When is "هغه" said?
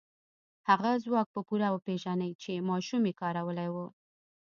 0.69-0.91